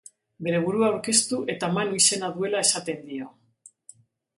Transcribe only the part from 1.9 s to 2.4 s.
izena